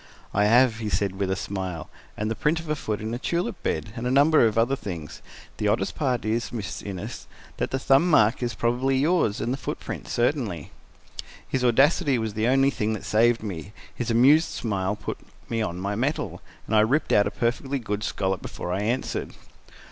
"I 0.33 0.45
have," 0.45 0.77
he 0.79 0.89
said 0.89 1.19
with 1.19 1.29
a 1.29 1.35
smile, 1.35 1.87
"and 2.17 2.31
the 2.31 2.35
print 2.35 2.59
of 2.59 2.67
a 2.67 2.75
foot 2.75 3.01
in 3.01 3.13
a 3.13 3.19
tulip 3.19 3.61
bed, 3.61 3.93
and 3.95 4.07
a 4.07 4.09
number 4.09 4.47
of 4.47 4.57
other 4.57 4.75
things. 4.75 5.21
The 5.57 5.67
oddest 5.67 5.93
part 5.93 6.25
is, 6.25 6.51
Miss 6.51 6.81
Innes, 6.81 7.27
that 7.57 7.69
the 7.69 7.77
thumb 7.77 8.09
mark 8.09 8.41
is 8.41 8.55
probably 8.55 8.97
yours 8.97 9.39
and 9.39 9.53
the 9.53 9.57
footprint 9.57 10.07
certainly." 10.07 10.71
His 11.47 11.63
audacity 11.63 12.17
was 12.17 12.33
the 12.33 12.47
only 12.47 12.71
thing 12.71 12.93
that 12.93 13.05
saved 13.05 13.43
me: 13.43 13.73
his 13.93 14.09
amused 14.09 14.49
smile 14.49 14.95
put 14.95 15.19
me 15.49 15.61
on 15.61 15.79
my 15.79 15.93
mettle, 15.93 16.41
and 16.65 16.75
I 16.75 16.79
ripped 16.79 17.13
out 17.13 17.27
a 17.27 17.29
perfectly 17.29 17.77
good 17.77 18.03
scallop 18.03 18.41
before 18.41 18.73
I 18.73 18.79
answered. 18.81 19.35